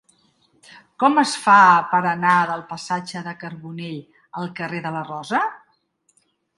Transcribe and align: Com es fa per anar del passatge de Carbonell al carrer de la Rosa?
Com 1.03 1.21
es 1.23 1.33
fa 1.41 1.57
per 1.91 2.01
anar 2.13 2.33
del 2.53 2.65
passatge 2.73 3.25
de 3.31 3.37
Carbonell 3.45 4.03
al 4.43 4.53
carrer 4.63 4.85
de 4.89 4.97
la 5.01 5.09
Rosa? 5.15 5.49